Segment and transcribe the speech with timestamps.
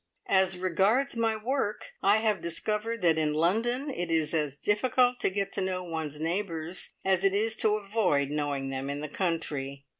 [0.29, 5.29] As regards my work, I have discovered that in London it is as difficult to
[5.29, 9.85] get to know one's neighbours as it is to avoid knowing them in the country.